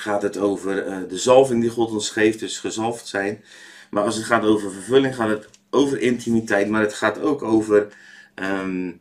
gaat 0.02 0.22
het 0.22 0.38
over 0.38 0.86
uh, 0.86 0.96
de 1.08 1.18
zalving 1.18 1.60
die 1.60 1.70
God 1.70 1.90
ons 1.90 2.10
geeft, 2.10 2.38
dus 2.38 2.58
gezalfd 2.58 3.06
zijn. 3.06 3.44
Maar 3.90 4.04
als 4.04 4.16
het 4.16 4.24
gaat 4.24 4.44
over 4.44 4.72
vervulling, 4.72 5.14
gaat 5.14 5.28
het 5.28 5.48
over 5.70 6.00
intimiteit. 6.00 6.68
Maar 6.68 6.80
het 6.80 6.94
gaat 6.94 7.20
ook 7.20 7.42
over 7.42 7.88
um, 8.34 9.00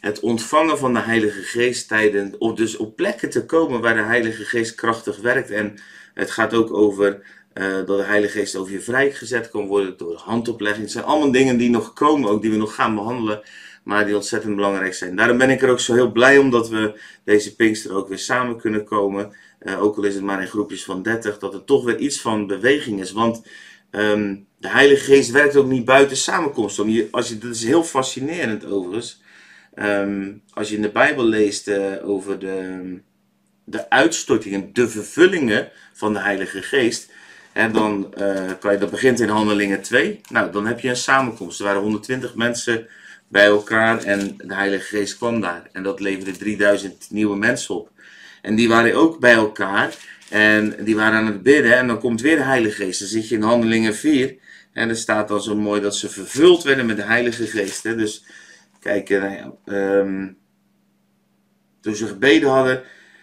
het 0.00 0.20
ontvangen 0.20 0.78
van 0.78 0.92
de 0.94 1.00
Heilige 1.00 1.42
Geest 1.42 1.88
tijdens, 1.88 2.38
of 2.38 2.54
dus 2.54 2.76
op 2.76 2.96
plekken 2.96 3.30
te 3.30 3.44
komen 3.46 3.80
waar 3.80 3.94
de 3.94 4.02
Heilige 4.02 4.44
Geest 4.44 4.74
krachtig 4.74 5.20
werkt. 5.20 5.50
En 5.50 5.78
het 6.14 6.30
gaat 6.30 6.54
ook 6.54 6.74
over 6.74 7.20
uh, 7.54 7.72
dat 7.72 7.86
de 7.86 8.02
Heilige 8.02 8.38
Geest 8.38 8.56
over 8.56 8.72
je 8.72 8.80
vrijgezet 8.80 9.50
kan 9.50 9.66
worden 9.66 9.96
door 9.96 10.16
handoplegging. 10.16 10.82
Het 10.82 10.92
zijn 10.92 11.04
allemaal 11.04 11.32
dingen 11.32 11.56
die 11.56 11.70
nog 11.70 11.92
komen, 11.92 12.30
ook 12.30 12.42
die 12.42 12.50
we 12.50 12.56
nog 12.56 12.74
gaan 12.74 12.94
behandelen, 12.94 13.42
maar 13.88 14.06
die 14.06 14.14
ontzettend 14.14 14.56
belangrijk 14.56 14.94
zijn. 14.94 15.16
Daarom 15.16 15.38
ben 15.38 15.50
ik 15.50 15.62
er 15.62 15.70
ook 15.70 15.80
zo 15.80 15.94
heel 15.94 16.12
blij 16.12 16.38
om 16.38 16.50
dat 16.50 16.68
we 16.68 17.00
deze 17.24 17.56
Pinkster 17.56 17.94
ook 17.94 18.08
weer 18.08 18.18
samen 18.18 18.56
kunnen 18.56 18.84
komen. 18.84 19.32
Uh, 19.62 19.82
ook 19.82 19.96
al 19.96 20.04
is 20.04 20.14
het 20.14 20.22
maar 20.22 20.40
in 20.40 20.46
groepjes 20.46 20.84
van 20.84 21.02
30, 21.02 21.38
dat 21.38 21.54
er 21.54 21.64
toch 21.64 21.84
weer 21.84 21.98
iets 21.98 22.20
van 22.20 22.46
beweging 22.46 23.00
is. 23.00 23.12
Want 23.12 23.42
um, 23.90 24.46
de 24.58 24.68
Heilige 24.68 25.04
Geest 25.04 25.30
werkt 25.30 25.56
ook 25.56 25.66
niet 25.66 25.84
buiten 25.84 26.16
samenkomst. 26.16 26.78
Als 27.10 27.28
je, 27.28 27.38
dat 27.38 27.54
is 27.54 27.64
heel 27.64 27.84
fascinerend 27.84 28.66
overigens. 28.66 29.22
Um, 29.74 30.42
als 30.52 30.68
je 30.68 30.76
in 30.76 30.82
de 30.82 30.90
Bijbel 30.90 31.24
leest 31.24 31.68
uh, 31.68 32.08
over 32.08 32.38
de, 32.38 33.00
de 33.64 33.90
uitstortingen, 33.90 34.72
de 34.72 34.88
vervullingen 34.88 35.70
van 35.92 36.12
de 36.12 36.20
Heilige 36.20 36.62
Geest 36.62 37.10
en 37.52 37.72
dan 37.72 38.14
uh, 38.18 38.50
kan 38.60 38.72
je, 38.72 38.78
dat 38.78 38.90
begint 38.90 39.20
in 39.20 39.28
Handelingen 39.28 39.82
2. 39.82 40.20
Nou, 40.30 40.52
dan 40.52 40.66
heb 40.66 40.80
je 40.80 40.88
een 40.88 40.96
samenkomst. 40.96 41.58
Er 41.58 41.64
waren 41.64 41.82
120 41.82 42.34
mensen 42.34 42.88
bij 43.28 43.44
elkaar 43.44 44.02
en 44.02 44.36
de 44.36 44.54
Heilige 44.54 44.96
Geest 44.96 45.16
kwam 45.16 45.40
daar. 45.40 45.68
En 45.72 45.82
dat 45.82 46.00
leverde 46.00 46.32
3000 46.32 47.06
nieuwe 47.10 47.36
mensen 47.36 47.74
op. 47.74 47.90
En 48.42 48.54
die 48.54 48.68
waren 48.68 48.94
ook 48.94 49.18
bij 49.18 49.34
elkaar 49.34 49.94
en 50.28 50.84
die 50.84 50.96
waren 50.96 51.18
aan 51.18 51.26
het 51.26 51.42
bidden. 51.42 51.76
En 51.76 51.86
dan 51.86 51.98
komt 51.98 52.20
weer 52.20 52.36
de 52.36 52.42
Heilige 52.42 52.84
Geest. 52.84 52.98
Dan 52.98 53.08
zit 53.08 53.28
je 53.28 53.34
in 53.34 53.42
Handelingen 53.42 53.94
4. 53.94 54.36
En 54.72 54.88
er 54.88 54.96
staat 54.96 55.28
dan 55.28 55.42
zo 55.42 55.56
mooi 55.56 55.80
dat 55.80 55.96
ze 55.96 56.08
vervuld 56.08 56.62
werden 56.62 56.86
met 56.86 56.96
de 56.96 57.02
Heilige 57.02 57.46
Geest. 57.46 57.82
Hè? 57.82 57.96
Dus 57.96 58.24
kijk, 58.80 59.10
um, 59.64 60.36
toen 61.80 61.94
ze 61.94 62.06
gebeden 62.06 62.48
hadden, 62.48 62.82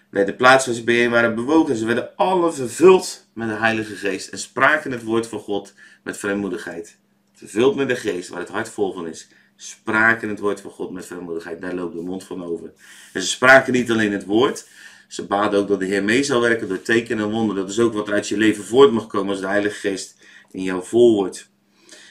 bij 0.10 0.26
de 0.26 0.36
plaats 0.36 0.66
waar 0.66 0.76
ze 0.76 0.84
bijeen 0.84 1.10
waren 1.10 1.36
bewogen. 1.36 1.76
Ze 1.76 1.86
werden 1.86 2.16
alle 2.16 2.54
vervuld 2.54 3.28
met 3.34 3.50
de 3.50 3.56
Heilige 3.56 3.96
Geest 3.96 4.28
en 4.28 4.38
spraken 4.38 4.92
het 4.92 5.04
woord 5.04 5.28
van 5.28 5.40
God 5.40 5.74
met 6.04 6.18
vrijmoedigheid. 6.18 6.98
Vervuld 7.34 7.76
met 7.76 7.88
de 7.88 7.96
Geest, 7.96 8.30
waar 8.30 8.40
het 8.40 8.50
hart 8.50 8.70
vol 8.70 8.94
van 8.94 9.08
is. 9.08 9.28
Spraken 9.56 10.30
het 10.30 10.40
woord 10.40 10.62
van 10.62 10.72
God 10.72 10.92
met 10.92 11.06
vrijmoedigheid. 11.06 11.62
Daar 11.62 11.74
loopt 11.74 11.96
de 11.96 12.02
mond 12.02 12.24
van 12.24 12.44
over. 12.44 12.74
En 13.14 13.22
ze 13.22 13.28
spraken 13.28 13.74
niet 13.74 13.92
alleen 13.92 14.12
het 14.12 14.26
woord. 14.26 14.68
Ze 15.08 15.26
baden 15.26 15.60
ook 15.60 15.68
dat 15.68 15.80
de 15.80 15.86
Heer 15.86 16.04
mee 16.04 16.24
zou 16.24 16.42
werken 16.42 16.68
door 16.68 16.82
tekenen 16.82 17.24
en 17.24 17.32
wonderen. 17.32 17.62
Dat 17.62 17.72
is 17.72 17.80
ook 17.80 17.94
wat 17.94 18.10
uit 18.10 18.28
je 18.28 18.38
leven 18.38 18.64
voort 18.64 18.92
mag 18.92 19.08
komen 19.08 19.30
als 19.30 19.40
de 19.40 19.48
Heilige 19.48 19.76
Geest 19.76 20.16
in 20.52 20.64
jou 20.64 20.86
vol 20.86 21.16
wordt. 21.16 21.50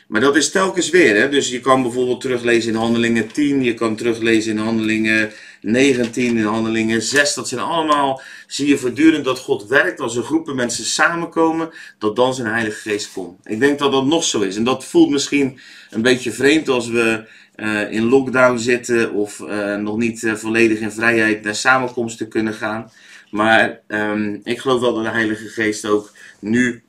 Maar 0.09 0.21
dat 0.21 0.37
is 0.37 0.51
telkens 0.51 0.91
weer. 0.91 1.17
Hè? 1.17 1.29
Dus 1.29 1.51
je 1.51 1.61
kan 1.61 1.83
bijvoorbeeld 1.83 2.21
teruglezen 2.21 2.73
in 2.73 2.79
Handelingen 2.79 3.33
10. 3.33 3.63
Je 3.63 3.75
kan 3.75 3.97
teruglezen 3.97 4.53
in 4.53 4.59
Handelingen 4.59 5.33
19 5.65 6.37
in 6.37 6.45
Handelingen 6.45 7.03
6. 7.03 7.35
Dat 7.35 7.49
zijn 7.49 7.61
allemaal, 7.61 8.23
zie 8.47 8.69
je 8.69 8.79
voortdurend 8.79 9.25
dat 9.25 9.39
God 9.39 9.67
werkt 9.67 10.01
als 10.01 10.17
er 10.17 10.23
groepen 10.23 10.57
mensen 10.57 10.85
samenkomen, 10.85 11.71
dat 11.99 12.17
dan 12.17 12.35
zijn 12.35 12.49
Heilige 12.49 12.91
Geest 12.91 13.13
komt. 13.13 13.39
Ik 13.47 13.61
denk 13.61 13.79
dat 13.79 13.93
dat 13.93 14.07
nog 14.07 14.25
zo 14.25 14.41
is. 14.41 14.57
En 14.57 14.65
dat 14.65 14.85
voelt 14.85 15.11
misschien 15.11 15.59
een 15.91 16.03
beetje 16.03 16.33
vreemd 16.33 16.69
als 16.69 16.89
we 16.89 17.29
uh, 17.57 17.93
in 17.93 18.05
lockdown 18.05 18.59
zitten 18.59 19.13
of 19.13 19.41
uh, 19.41 19.77
nog 19.77 19.97
niet 19.97 20.23
uh, 20.23 20.35
volledig 20.35 20.79
in 20.79 20.93
vrijheid 20.93 21.43
naar 21.43 21.55
samenkomsten 21.55 22.29
kunnen 22.29 22.55
gaan. 22.55 22.91
Maar 23.31 23.81
um, 23.89 24.41
ik 24.45 24.59
geloof 24.59 24.81
wel 24.81 24.95
dat 24.95 25.05
de 25.05 25.11
Heilige 25.11 25.49
Geest 25.49 25.87
ook 25.87 26.13
nu 26.41 26.83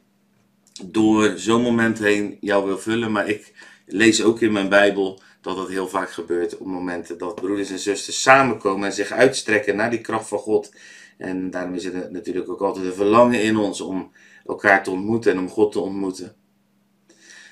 door 0.83 1.33
zo'n 1.35 1.61
moment 1.61 1.99
heen 1.99 2.37
jou 2.39 2.65
wil 2.65 2.77
vullen. 2.77 3.11
Maar 3.11 3.29
ik 3.29 3.53
lees 3.85 4.23
ook 4.23 4.41
in 4.41 4.51
mijn 4.51 4.69
Bijbel 4.69 5.21
dat 5.45 5.55
dat 5.55 5.69
heel 5.69 5.87
vaak 5.87 6.11
gebeurt 6.11 6.57
op 6.57 6.67
momenten 6.67 7.17
dat 7.17 7.35
broeders 7.35 7.69
en 7.69 7.79
zusters 7.79 8.21
samenkomen 8.21 8.87
en 8.87 8.93
zich 8.93 9.11
uitstrekken 9.11 9.75
naar 9.75 9.89
die 9.89 10.01
kracht 10.01 10.27
van 10.27 10.39
God. 10.39 10.73
En 11.17 11.49
daarom 11.49 11.73
is 11.73 11.85
er 11.85 12.11
natuurlijk 12.11 12.49
ook 12.49 12.61
altijd 12.61 12.85
een 12.85 12.93
verlangen 12.93 13.41
in 13.41 13.57
ons 13.57 13.81
om 13.81 14.11
elkaar 14.45 14.83
te 14.83 14.91
ontmoeten 14.91 15.31
en 15.31 15.39
om 15.39 15.49
God 15.49 15.71
te 15.71 15.79
ontmoeten. 15.79 16.35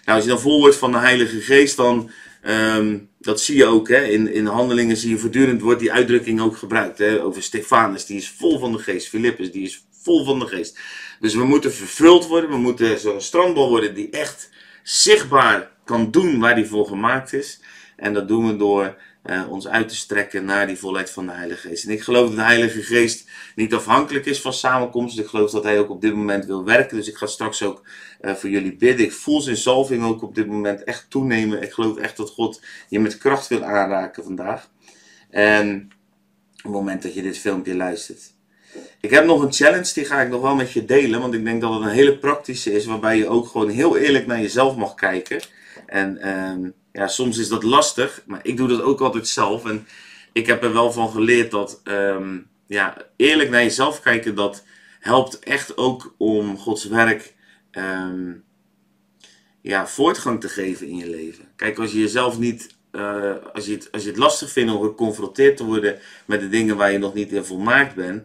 Nou, 0.06 0.18
als 0.18 0.24
je 0.24 0.30
dan 0.30 0.40
vol 0.40 0.60
wordt 0.60 0.76
van 0.76 0.92
de 0.92 0.98
Heilige 0.98 1.42
Geest, 1.42 1.76
dan, 1.76 2.10
um, 2.46 3.10
dat 3.20 3.42
zie 3.42 3.58
je 3.58 3.66
ook, 3.66 3.88
hè, 3.88 4.04
in, 4.04 4.34
in 4.34 4.46
handelingen 4.46 4.98
zie 4.98 5.10
je 5.10 5.18
voortdurend, 5.18 5.62
wordt 5.62 5.80
die 5.80 5.92
uitdrukking 5.92 6.42
ook 6.42 6.58
gebruikt, 6.58 6.98
hè, 6.98 7.24
over 7.24 7.44
Stefanus, 7.44 8.06
die 8.06 8.18
is 8.18 8.30
vol 8.30 8.60
van 8.60 8.72
de 8.72 8.78
Geest, 8.78 9.08
Filippus, 9.08 9.52
die 9.52 9.64
is 9.64 9.86
vol 10.02 10.26
van 10.26 10.40
de 10.40 10.48
Geest. 10.48 10.80
Dus 11.20 11.34
we 11.34 11.44
moeten 11.44 11.74
vervuld 11.74 12.28
worden, 12.28 12.50
we 12.50 12.58
moeten 12.58 13.00
zo'n 13.00 13.22
strandbal 13.22 13.70
worden 13.70 13.96
die 13.96 14.10
echt 14.10 14.50
zichtbaar 14.84 15.72
kan 15.86 16.12
doen 16.12 16.40
waar 16.40 16.56
die 16.56 16.66
voor 16.66 16.86
gemaakt 16.86 17.34
is. 17.34 17.62
En 18.04 18.14
dat 18.14 18.28
doen 18.28 18.48
we 18.48 18.56
door 18.56 18.96
uh, 19.26 19.52
ons 19.52 19.68
uit 19.68 19.90
te 19.90 19.96
strekken 19.96 20.46
naar 20.46 20.68
die 20.68 20.78
volheid 20.78 21.10
van 21.10 21.26
de 21.26 21.32
Heilige 21.32 21.68
Geest. 21.68 21.86
En 21.86 21.92
ik 21.92 22.02
geloof 22.02 22.28
dat 22.28 22.36
de 22.36 22.44
Heilige 22.44 22.82
Geest 22.82 23.30
niet 23.56 23.74
afhankelijk 23.74 24.26
is 24.26 24.42
van 24.42 24.54
samenkomsten. 24.54 25.24
Ik 25.24 25.30
geloof 25.30 25.52
dat 25.52 25.64
Hij 25.64 25.80
ook 25.80 25.90
op 25.90 26.02
dit 26.02 26.16
moment 26.16 26.46
wil 26.46 26.64
werken. 26.64 26.98
Dus 26.98 27.08
ik 27.08 27.16
ga 27.16 27.26
straks 27.26 27.64
ook 27.64 27.82
uh, 28.22 28.34
voor 28.34 28.50
jullie 28.50 28.76
bidden. 28.76 29.06
Ik 29.06 29.12
voel 29.12 29.42
zijn 29.42 29.58
zalving 29.58 30.04
ook 30.04 30.22
op 30.22 30.36
dit 30.36 30.48
moment 30.48 30.84
echt 30.84 31.06
toenemen. 31.10 31.62
Ik 31.62 31.72
geloof 31.72 31.98
echt 31.98 32.18
dat 32.18 32.30
God 32.30 32.62
je 32.88 33.00
met 33.00 33.18
kracht 33.18 33.48
wil 33.48 33.64
aanraken 33.64 34.24
vandaag. 34.24 34.70
En 35.30 35.92
op 36.56 36.64
het 36.64 36.72
moment 36.72 37.02
dat 37.02 37.14
je 37.14 37.22
dit 37.22 37.38
filmpje 37.38 37.76
luistert. 37.76 38.34
Ik 39.00 39.10
heb 39.10 39.26
nog 39.26 39.42
een 39.42 39.54
challenge, 39.54 39.94
die 39.94 40.06
ga 40.06 40.22
ik 40.22 40.30
nog 40.30 40.42
wel 40.42 40.56
met 40.56 40.72
je 40.72 40.86
delen. 40.86 41.20
Want 41.20 41.34
ik 41.34 41.44
denk 41.44 41.62
dat 41.62 41.74
het 41.74 41.82
een 41.82 41.90
hele 41.90 42.18
praktische 42.18 42.74
is, 42.74 42.86
waarbij 42.86 43.18
je 43.18 43.28
ook 43.28 43.48
gewoon 43.48 43.70
heel 43.70 43.98
eerlijk 43.98 44.28
naar 44.28 44.42
jezelf 44.42 44.76
mag 44.76 44.94
kijken. 44.94 45.42
En 45.86 46.30
um, 46.30 46.74
ja, 46.94 47.08
soms 47.08 47.38
is 47.38 47.48
dat 47.48 47.64
lastig, 47.64 48.24
maar 48.26 48.40
ik 48.44 48.58
doe 48.58 48.68
dat 48.68 48.82
ook 48.82 49.02
altijd 49.02 49.28
zelf. 49.28 49.66
En 49.66 49.88
ik 50.32 50.48
heb 50.48 50.64
er 50.64 50.74
wel 50.74 50.92
van 50.92 51.10
geleerd 51.10 51.52
dat 51.52 51.82
um, 51.84 52.48
ja, 52.68 52.98
eerlijk 53.16 53.50
naar 53.50 53.64
jezelf 53.64 54.02
kijken, 54.02 54.36
dat 54.36 54.64
helpt 55.00 55.40
echt 55.40 55.78
ook 55.78 56.16
om 56.18 56.58
Gods 56.58 56.88
werk 56.88 57.34
um, 57.72 58.44
ja, 59.62 59.88
voortgang 59.88 60.42
te 60.42 60.50
geven 60.50 60.88
in 60.88 60.98
je 60.98 61.10
leven. 61.10 61.46
Kijk, 61.56 61.80
als 61.80 61.92
je 61.92 62.00
jezelf 62.00 62.40
niet, 62.40 62.76
uh, 62.92 63.34
als, 63.54 63.66
je 63.66 63.72
het, 63.72 63.92
als 63.92 64.04
je 64.04 64.10
het 64.10 64.18
lastig 64.18 64.52
vindt 64.52 64.74
om 64.74 64.82
geconfronteerd 64.82 65.58
te 65.58 65.66
worden 65.66 66.00
met 66.26 66.40
de 66.40 66.50
dingen 66.50 66.78
waar 66.78 66.92
je 66.92 66.98
nog 66.98 67.14
niet 67.14 67.32
in 67.32 67.44
volmaakt 67.44 67.96
bent, 67.96 68.24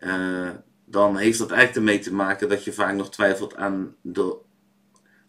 uh, 0.00 0.50
dan 0.84 1.16
heeft 1.16 1.38
dat 1.38 1.50
eigenlijk 1.50 1.78
ermee 1.78 2.02
te 2.02 2.14
maken 2.14 2.48
dat 2.48 2.64
je 2.64 2.72
vaak 2.72 2.94
nog 2.94 3.10
twijfelt 3.10 3.56
aan 3.56 3.94
de 4.00 4.36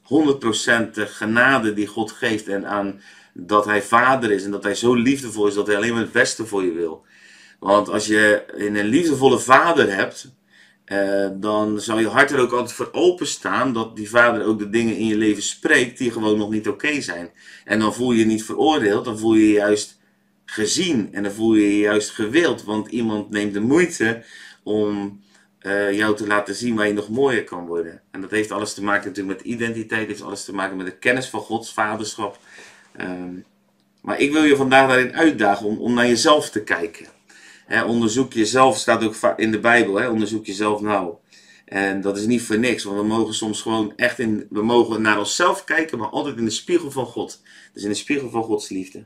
100% 0.10 0.94
de 0.94 1.06
genade 1.06 1.74
die 1.74 1.88
God 1.88 2.12
geeft 2.12 2.48
en 2.48 2.68
aan 2.68 3.02
dat 3.34 3.66
Hij 3.66 3.82
vader 3.82 4.32
is 4.32 4.44
en 4.44 4.52
dat 4.52 4.64
Hij 4.64 4.76
zo 4.76 4.94
liefdevol 4.94 5.48
is 5.48 5.54
dat 5.54 5.68
Hij 5.68 5.76
alleen 5.76 5.94
maar 5.94 6.02
het 6.02 6.12
beste 6.12 6.46
voor 6.46 6.64
je 6.64 6.74
wil. 6.74 7.06
Want 7.60 7.90
als 7.90 8.08
je 8.08 8.44
een 8.48 8.86
liefdevolle 8.86 9.40
vader 9.40 9.96
hebt, 9.96 10.32
eh, 10.86 11.28
dan 11.34 11.82
zal 11.82 12.00
je 12.00 12.08
hart 12.08 12.32
er 12.32 12.40
ook 12.40 12.52
altijd 12.52 12.74
voor 12.74 12.90
openstaan 12.92 13.74
dat 13.74 13.96
die 13.96 14.10
vader 14.10 14.46
ook 14.46 14.60
de 14.60 14.70
dingen 14.70 14.96
in 14.96 15.06
je 15.06 15.18
leven 15.18 15.44
spreekt 15.44 15.98
die 15.98 16.12
gewoon 16.12 16.38
nog 16.38 16.50
niet 16.50 16.68
oké 16.68 17.02
zijn. 17.02 17.30
En 17.66 17.80
dan 17.80 17.94
voel 17.94 18.12
je 18.12 18.20
je 18.20 18.26
niet 18.26 18.46
veroordeeld, 18.46 19.06
dan 19.06 19.20
voel 19.20 19.34
je 19.34 19.48
je 19.48 19.54
juist 19.54 20.00
gezien 20.46 21.10
en 21.12 21.24
dan 21.24 21.32
voel 21.32 21.56
je 21.56 21.76
je 21.76 21.80
juist 21.80 22.10
gewild, 22.10 22.64
want 22.64 22.88
iemand 22.88 23.30
neemt 23.30 23.54
de 23.54 23.60
moeite 23.60 24.24
om 24.64 25.22
uh, 25.62 25.92
jou 25.92 26.16
te 26.16 26.28
laten 26.28 26.56
zien 26.56 26.76
waar 26.76 26.88
je 26.88 26.94
nog 26.94 27.10
mooier 27.10 27.44
kan 27.44 27.66
worden. 27.66 28.02
En 28.12 28.22
dat 28.22 28.32
heeft 28.32 28.52
alles 28.52 28.74
te 28.74 28.84
maken 28.84 29.08
natuurlijk 29.08 29.38
met 29.38 29.48
identiteit, 29.48 30.08
heeft 30.08 30.22
alles 30.22 30.46
te 30.46 30.54
maken 30.54 30.78
met 30.78 30.86
de 30.86 30.98
kennis 30.98 31.30
van 31.30 31.40
Gods 31.40 31.74
vaderschap. 31.74 32.40
Um, 33.02 33.46
maar 34.02 34.20
ik 34.20 34.32
wil 34.32 34.44
je 34.44 34.56
vandaag 34.56 34.88
daarin 34.88 35.16
uitdagen 35.16 35.66
om, 35.66 35.78
om 35.78 35.94
naar 35.94 36.08
jezelf 36.08 36.50
te 36.50 36.64
kijken. 36.64 37.06
Onderzoek 37.88 38.34
jezelf 38.34 38.78
staat 38.78 39.04
ook 39.04 39.34
in 39.38 39.52
de 39.52 39.60
Bijbel, 39.60 39.96
he, 39.96 40.10
onderzoek 40.10 40.46
jezelf 40.46 40.82
nou. 40.82 41.14
En 41.66 42.02
dat 42.02 42.18
is 42.18 42.26
niet 42.26 42.42
voor 42.42 42.60
niks, 42.60 42.84
want 42.84 42.98
we 42.98 43.06
mogen 43.06 43.34
soms 43.34 43.62
gewoon 43.62 43.94
echt 43.96 44.20
in, 44.20 44.48
we 44.50 44.64
mogen 44.64 45.02
naar 45.02 45.20
onszelf 45.20 45.64
kijken, 45.64 45.98
maar 45.98 46.08
altijd 46.08 46.38
in 46.38 46.46
de 46.46 46.52
spiegel 46.52 46.92
van 46.92 47.06
God. 47.06 47.42
Dus 47.74 47.84
in 47.84 47.90
de 47.90 47.96
spiegel 47.96 48.30
van 48.30 48.44
Gods 48.44 48.70
liefde. 48.70 49.04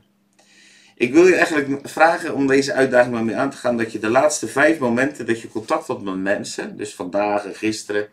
Ik 0.96 1.12
wil 1.12 1.26
je 1.26 1.34
eigenlijk 1.34 1.88
vragen 1.88 2.34
om 2.34 2.46
deze 2.46 2.72
uitdaging 2.72 3.14
maar 3.14 3.24
mee 3.24 3.36
aan 3.36 3.50
te 3.50 3.56
gaan. 3.56 3.76
Dat 3.76 3.92
je 3.92 3.98
de 3.98 4.08
laatste 4.08 4.46
vijf 4.46 4.78
momenten 4.78 5.26
dat 5.26 5.40
je 5.40 5.48
contact 5.48 5.86
had 5.86 6.02
met 6.02 6.16
mensen. 6.16 6.76
Dus 6.76 6.94
vandaag 6.94 7.44
en 7.44 7.54
gisteren. 7.54 8.08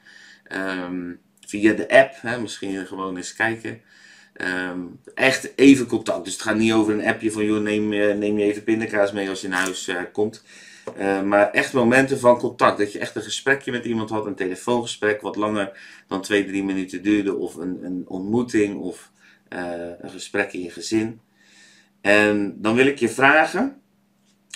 Um, 0.87 1.19
via 1.47 1.73
de 1.73 1.89
app. 1.89 2.13
Hè, 2.21 2.39
misschien 2.39 2.85
gewoon 2.85 3.17
eens 3.17 3.33
kijken. 3.33 3.81
Um, 4.69 4.99
echt 5.15 5.51
even 5.55 5.85
contact. 5.85 6.23
Dus 6.23 6.33
het 6.33 6.41
gaat 6.41 6.55
niet 6.55 6.73
over 6.73 6.93
een 6.93 7.05
appje 7.05 7.31
van 7.31 7.45
joh, 7.45 7.61
neem, 7.61 7.87
neem 8.19 8.37
je 8.37 8.43
even 8.43 8.63
pindakaas 8.63 9.11
mee 9.11 9.29
als 9.29 9.41
je 9.41 9.47
naar 9.47 9.63
huis 9.63 9.87
uh, 9.87 10.01
komt. 10.11 10.43
Uh, 10.99 11.21
maar 11.21 11.51
echt 11.51 11.73
momenten 11.73 12.19
van 12.19 12.37
contact. 12.37 12.77
Dat 12.77 12.91
je 12.91 12.99
echt 12.99 13.15
een 13.15 13.21
gesprekje 13.21 13.71
met 13.71 13.85
iemand 13.85 14.09
had. 14.09 14.25
Een 14.25 14.35
telefoongesprek 14.35 15.21
wat 15.21 15.35
langer 15.35 15.79
dan 16.07 16.21
twee, 16.21 16.45
drie 16.45 16.63
minuten 16.63 17.03
duurde. 17.03 17.35
Of 17.35 17.55
een, 17.55 17.79
een 17.83 18.03
ontmoeting. 18.07 18.79
Of 18.79 19.11
een 19.49 20.09
gesprek 20.09 20.53
in 20.53 20.61
je 20.61 20.71
gezin. 20.71 21.19
En 22.01 22.61
dan 22.61 22.75
wil 22.75 22.85
ik 22.85 22.99
je 22.99 23.09
vragen, 23.09 23.81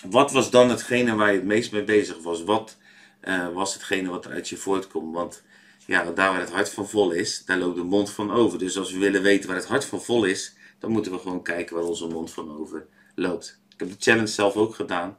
wat 0.09 0.31
was 0.31 0.51
dan 0.51 0.69
hetgene 0.69 1.15
waar 1.15 1.31
je 1.31 1.37
het 1.37 1.45
meest 1.45 1.71
mee 1.71 1.83
bezig 1.83 2.17
was? 2.23 2.43
Wat 2.43 2.77
uh, 3.23 3.53
was 3.53 3.73
hetgene 3.73 4.09
wat 4.09 4.25
er 4.25 4.31
uit 4.31 4.49
je 4.49 4.57
voortkomt? 4.57 5.13
Want 5.13 5.43
ja, 5.85 6.03
daar 6.03 6.31
waar 6.31 6.39
het 6.39 6.51
hart 6.51 6.69
van 6.69 6.89
vol 6.89 7.11
is, 7.11 7.45
daar 7.45 7.57
loopt 7.57 7.75
de 7.75 7.83
mond 7.83 8.11
van 8.11 8.31
over. 8.31 8.59
Dus 8.59 8.77
als 8.77 8.91
we 8.91 8.99
willen 8.99 9.21
weten 9.21 9.47
waar 9.47 9.57
het 9.57 9.67
hart 9.67 9.85
van 9.85 10.01
vol 10.01 10.25
is, 10.25 10.55
dan 10.79 10.91
moeten 10.91 11.11
we 11.11 11.19
gewoon 11.19 11.43
kijken 11.43 11.75
waar 11.75 11.85
onze 11.85 12.07
mond 12.07 12.31
van 12.31 12.57
over 12.59 12.85
loopt. 13.15 13.59
Ik 13.73 13.79
heb 13.79 13.89
de 13.89 13.95
challenge 13.99 14.27
zelf 14.27 14.55
ook 14.55 14.75
gedaan. 14.75 15.17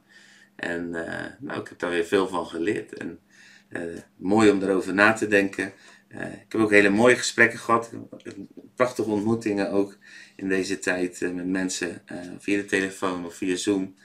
En 0.55 0.87
uh, 0.93 1.25
nou, 1.39 1.59
ik 1.61 1.67
heb 1.67 1.79
daar 1.79 1.89
weer 1.89 2.05
veel 2.05 2.27
van 2.27 2.45
geleerd. 2.45 2.93
En 2.93 3.19
uh, 3.69 3.81
mooi 4.15 4.49
om 4.49 4.61
erover 4.61 4.93
na 4.93 5.13
te 5.13 5.27
denken. 5.27 5.73
Uh, 6.09 6.21
ik 6.21 6.45
heb 6.51 6.61
ook 6.61 6.71
hele 6.71 6.89
mooie 6.89 7.15
gesprekken 7.15 7.59
gehad. 7.59 7.91
Prachtige 8.75 9.09
ontmoetingen 9.09 9.71
ook 9.71 9.97
in 10.35 10.49
deze 10.49 10.79
tijd 10.79 11.21
uh, 11.21 11.31
met 11.31 11.47
mensen 11.47 12.01
uh, 12.11 12.17
via 12.39 12.57
de 12.57 12.65
telefoon 12.65 13.25
of 13.25 13.35
via 13.35 13.55
Zoom. 13.55 13.95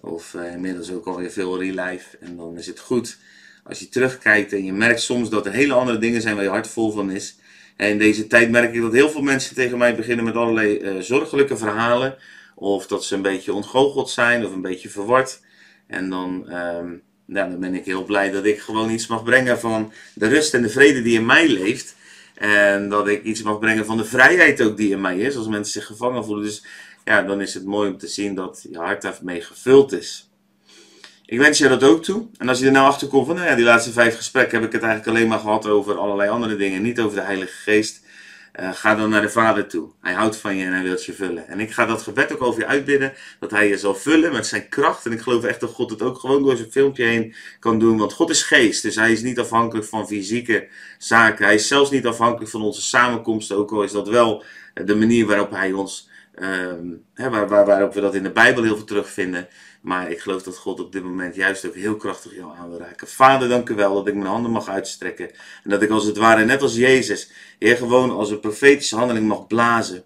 Of 0.00 0.34
inmiddels 0.34 0.92
ook 0.92 1.06
alweer 1.06 1.30
veel 1.30 1.58
real 1.62 1.88
life. 1.88 2.18
En 2.18 2.36
dan 2.36 2.58
is 2.58 2.66
het 2.66 2.78
goed 2.78 3.18
als 3.64 3.78
je 3.78 3.88
terugkijkt 3.88 4.52
en 4.52 4.64
je 4.64 4.72
merkt 4.72 5.00
soms 5.00 5.30
dat 5.30 5.46
er 5.46 5.52
hele 5.52 5.72
andere 5.72 5.98
dingen 5.98 6.20
zijn 6.20 6.34
waar 6.34 6.44
je 6.44 6.50
hart 6.50 6.68
vol 6.68 6.90
van 6.90 7.10
is. 7.10 7.38
En 7.76 7.88
in 7.88 7.98
deze 7.98 8.26
tijd 8.26 8.50
merk 8.50 8.74
ik 8.74 8.80
dat 8.80 8.92
heel 8.92 9.10
veel 9.10 9.22
mensen 9.22 9.54
tegen 9.54 9.78
mij 9.78 9.96
beginnen 9.96 10.24
met 10.24 10.34
allerlei 10.34 11.02
zorgelijke 11.02 11.56
verhalen. 11.56 12.16
Of 12.54 12.86
dat 12.86 13.04
ze 13.04 13.14
een 13.14 13.22
beetje 13.22 13.52
ontgoocheld 13.52 14.10
zijn 14.10 14.44
of 14.44 14.52
een 14.52 14.62
beetje 14.62 14.88
verward. 14.88 15.40
En 15.86 16.10
dan 16.10 16.52
um, 16.52 17.02
nou, 17.26 17.50
dan 17.50 17.60
ben 17.60 17.74
ik 17.74 17.84
heel 17.84 18.04
blij 18.04 18.30
dat 18.30 18.44
ik 18.44 18.60
gewoon 18.60 18.90
iets 18.90 19.06
mag 19.06 19.22
brengen 19.22 19.60
van 19.60 19.92
de 20.14 20.28
rust 20.28 20.54
en 20.54 20.62
de 20.62 20.68
vrede 20.68 21.02
die 21.02 21.18
in 21.18 21.26
mij 21.26 21.48
leeft. 21.48 21.94
En 22.34 22.88
dat 22.88 23.08
ik 23.08 23.22
iets 23.22 23.42
mag 23.42 23.58
brengen 23.58 23.86
van 23.86 23.96
de 23.96 24.04
vrijheid 24.04 24.62
ook 24.62 24.76
die 24.76 24.90
in 24.90 25.00
mij 25.00 25.18
is, 25.18 25.36
als 25.36 25.48
mensen 25.48 25.72
zich 25.72 25.86
gevangen 25.86 26.24
voelen. 26.24 26.44
Dus 26.44 26.64
ja, 27.04 27.22
dan 27.22 27.40
is 27.40 27.54
het 27.54 27.64
mooi 27.64 27.90
om 27.90 27.98
te 27.98 28.06
zien 28.06 28.34
dat 28.34 28.66
je 28.70 28.78
hart 28.78 29.02
daarmee 29.02 29.40
gevuld 29.40 29.92
is. 29.92 30.28
Ik 31.26 31.38
wens 31.38 31.58
je 31.58 31.68
dat 31.68 31.82
ook 31.82 32.02
toe. 32.02 32.26
En 32.38 32.48
als 32.48 32.58
je 32.58 32.66
er 32.66 32.72
nou 32.72 32.86
achter 32.86 33.08
komt 33.08 33.26
van, 33.26 33.34
nou 33.34 33.48
ja, 33.48 33.54
die 33.54 33.64
laatste 33.64 33.92
vijf 33.92 34.16
gesprekken 34.16 34.58
heb 34.58 34.66
ik 34.66 34.72
het 34.72 34.82
eigenlijk 34.82 35.16
alleen 35.16 35.28
maar 35.28 35.38
gehad 35.38 35.66
over 35.66 35.98
allerlei 35.98 36.30
andere 36.30 36.56
dingen. 36.56 36.82
Niet 36.82 37.00
over 37.00 37.16
de 37.16 37.24
Heilige 37.24 37.52
Geest. 37.52 38.03
Uh, 38.60 38.72
ga 38.72 38.94
dan 38.94 39.10
naar 39.10 39.20
de 39.20 39.28
Vader 39.28 39.66
toe. 39.66 39.88
Hij 40.00 40.12
houdt 40.12 40.36
van 40.36 40.56
je 40.56 40.64
en 40.64 40.72
hij 40.72 40.82
wil 40.82 40.98
je 41.00 41.12
vullen. 41.12 41.48
En 41.48 41.60
ik 41.60 41.72
ga 41.72 41.86
dat 41.86 42.02
gebed 42.02 42.32
ook 42.32 42.42
over 42.42 42.60
je 42.60 42.66
uitbidden. 42.66 43.12
Dat 43.40 43.50
hij 43.50 43.68
je 43.68 43.78
zal 43.78 43.94
vullen 43.94 44.32
met 44.32 44.46
zijn 44.46 44.68
kracht. 44.68 45.06
En 45.06 45.12
ik 45.12 45.20
geloof 45.20 45.44
echt 45.44 45.60
dat 45.60 45.70
God 45.70 45.90
het 45.90 46.02
ook 46.02 46.18
gewoon 46.18 46.42
door 46.42 46.56
zijn 46.56 46.70
filmpje 46.70 47.04
heen 47.04 47.34
kan 47.58 47.78
doen. 47.78 47.98
Want 47.98 48.12
God 48.12 48.30
is 48.30 48.42
geest. 48.42 48.82
Dus 48.82 48.96
hij 48.96 49.12
is 49.12 49.22
niet 49.22 49.38
afhankelijk 49.38 49.86
van 49.86 50.06
fysieke 50.06 50.68
zaken. 50.98 51.44
Hij 51.44 51.54
is 51.54 51.68
zelfs 51.68 51.90
niet 51.90 52.06
afhankelijk 52.06 52.50
van 52.50 52.62
onze 52.62 52.82
samenkomsten. 52.82 53.56
Ook 53.56 53.72
al 53.72 53.82
is 53.82 53.92
dat 53.92 54.08
wel 54.08 54.44
de 54.74 54.94
manier 54.94 55.26
waarop 55.26 55.50
hij 55.50 55.72
ons. 55.72 56.08
Um, 56.38 57.04
hè, 57.14 57.30
waar, 57.30 57.48
waar, 57.48 57.66
waarop 57.66 57.94
we 57.94 58.00
dat 58.00 58.14
in 58.14 58.22
de 58.22 58.32
Bijbel 58.32 58.62
heel 58.62 58.76
veel 58.76 58.84
terugvinden. 58.84 59.48
Maar 59.84 60.10
ik 60.10 60.20
geloof 60.20 60.42
dat 60.42 60.56
God 60.56 60.80
op 60.80 60.92
dit 60.92 61.02
moment 61.02 61.34
juist 61.34 61.66
ook 61.66 61.74
heel 61.74 61.96
krachtig 61.96 62.34
jou 62.34 62.56
aan 62.56 62.68
wil 62.68 62.78
raken. 62.78 63.08
Vader, 63.08 63.48
dank 63.48 63.68
u 63.68 63.74
wel 63.74 63.94
dat 63.94 64.06
ik 64.06 64.14
mijn 64.14 64.26
handen 64.26 64.50
mag 64.50 64.68
uitstrekken. 64.68 65.30
En 65.64 65.70
dat 65.70 65.82
ik 65.82 65.90
als 65.90 66.04
het 66.04 66.16
ware, 66.16 66.44
net 66.44 66.62
als 66.62 66.74
Jezus, 66.74 67.30
Heer, 67.58 67.76
gewoon 67.76 68.10
als 68.10 68.30
een 68.30 68.40
profetische 68.40 68.96
handeling 68.96 69.26
mag 69.26 69.46
blazen. 69.46 70.04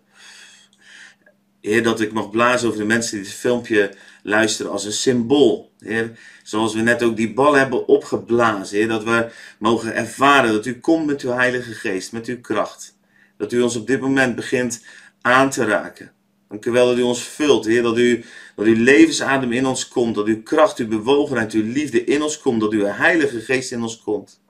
Heer, 1.61 1.83
dat 1.83 2.01
ik 2.01 2.13
mag 2.13 2.31
blazen 2.31 2.69
over 2.69 2.81
de 2.81 2.87
mensen 2.87 3.17
die 3.17 3.25
dit 3.25 3.35
filmpje 3.35 3.95
luisteren 4.23 4.73
als 4.73 4.85
een 4.85 4.93
symbool. 4.93 5.73
Heer, 5.79 6.19
zoals 6.43 6.75
we 6.75 6.81
net 6.81 7.03
ook 7.03 7.17
die 7.17 7.33
bal 7.33 7.55
hebben 7.55 7.89
opgeblazen. 7.89 8.77
Heer, 8.77 8.89
dat 8.89 9.05
we 9.05 9.31
mogen 9.59 9.95
ervaren 9.95 10.53
dat 10.53 10.67
u 10.67 10.81
komt 10.81 11.07
met 11.07 11.23
uw 11.23 11.31
Heilige 11.31 11.73
Geest, 11.73 12.13
met 12.13 12.27
uw 12.27 12.41
kracht. 12.41 12.97
Dat 13.37 13.53
u 13.53 13.61
ons 13.61 13.77
op 13.77 13.87
dit 13.87 14.01
moment 14.01 14.37
begint 14.37 14.85
aan 15.21 15.51
te 15.51 15.65
raken. 15.65 16.13
Dank 16.49 16.65
u 16.65 16.71
wel 16.71 16.87
dat 16.87 16.99
u 16.99 17.03
ons 17.03 17.23
vult, 17.23 17.65
Heer, 17.65 17.83
dat, 17.83 17.99
u, 17.99 18.25
dat 18.57 18.67
uw 18.67 18.83
levensadem 18.85 19.53
in 19.53 19.67
ons 19.67 19.89
komt, 19.89 20.15
dat 20.15 20.27
uw 20.27 20.43
kracht, 20.43 20.79
uw 20.79 20.89
bewogenheid, 20.89 21.53
uw 21.53 21.73
liefde 21.73 22.05
in 22.05 22.23
ons 22.23 22.41
komt, 22.41 22.61
dat 22.61 22.73
uw 22.73 22.85
Heilige 22.85 23.41
Geest 23.41 23.73
in 23.73 23.83
ons 23.83 24.01
komt. 24.01 24.41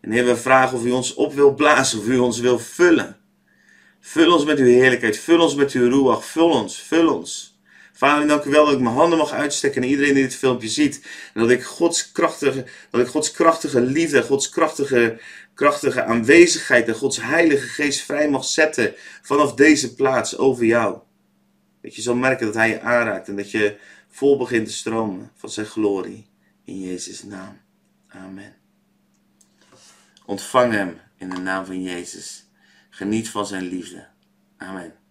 En 0.00 0.10
Heer, 0.10 0.24
we 0.24 0.36
vragen 0.36 0.78
of 0.78 0.84
u 0.84 0.90
ons 0.90 1.14
op 1.14 1.34
wil 1.34 1.54
blazen, 1.54 1.98
of 1.98 2.06
u 2.06 2.18
ons 2.18 2.40
wil 2.40 2.58
vullen. 2.58 3.16
Vul 4.00 4.32
ons 4.32 4.44
met 4.44 4.58
uw 4.58 4.64
heerlijkheid, 4.64 5.18
vul 5.18 5.40
ons 5.40 5.54
met 5.54 5.72
uw 5.72 5.88
ruach, 5.88 6.24
vul 6.24 6.50
ons, 6.50 6.78
vul 6.78 7.14
ons. 7.14 7.51
Vader, 7.92 8.28
dank 8.28 8.44
u 8.44 8.50
wel 8.50 8.64
dat 8.64 8.74
ik 8.74 8.80
mijn 8.80 8.94
handen 8.94 9.18
mag 9.18 9.32
uitsteken 9.32 9.80
naar 9.80 9.90
iedereen 9.90 10.14
die 10.14 10.22
dit 10.22 10.34
filmpje 10.34 10.68
ziet. 10.68 11.06
En 11.34 11.40
dat 11.40 11.50
ik 11.50 11.64
Gods 11.64 12.12
krachtige, 12.12 12.64
dat 12.90 13.00
ik 13.00 13.06
Gods 13.06 13.30
krachtige 13.30 13.80
liefde, 13.80 14.22
Gods 14.22 14.48
krachtige, 14.48 15.20
krachtige 15.54 16.04
aanwezigheid 16.04 16.88
en 16.88 16.94
Gods 16.94 17.20
heilige 17.20 17.66
geest 17.66 18.00
vrij 18.00 18.28
mag 18.28 18.44
zetten 18.44 18.94
vanaf 19.22 19.54
deze 19.54 19.94
plaats 19.94 20.36
over 20.38 20.64
jou. 20.64 20.98
Dat 21.82 21.96
je 21.96 22.02
zal 22.02 22.14
merken 22.14 22.46
dat 22.46 22.54
Hij 22.54 22.68
je 22.68 22.80
aanraakt 22.80 23.28
en 23.28 23.36
dat 23.36 23.50
je 23.50 23.78
vol 24.08 24.36
begint 24.36 24.66
te 24.66 24.72
stromen 24.72 25.30
van 25.36 25.50
zijn 25.50 25.66
glorie. 25.66 26.26
In 26.64 26.80
Jezus' 26.80 27.22
naam. 27.22 27.60
Amen. 28.08 28.54
Ontvang 30.26 30.72
Hem 30.72 31.00
in 31.18 31.30
de 31.30 31.38
naam 31.38 31.64
van 31.66 31.82
Jezus. 31.82 32.46
Geniet 32.90 33.28
van 33.28 33.46
Zijn 33.46 33.64
liefde. 33.64 34.06
Amen. 34.56 35.01